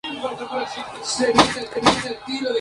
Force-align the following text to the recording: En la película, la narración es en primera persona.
En 0.03 0.15
la 0.15 0.23
película, 0.23 0.41
la 0.41 0.59
narración 0.61 1.39
es 1.39 1.57
en 1.57 1.69
primera 1.69 2.01
persona. 2.01 2.59